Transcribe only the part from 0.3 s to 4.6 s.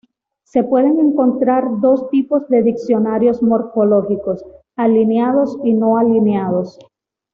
Se pueden encontrar dos tipos de diccionarios morfológicos: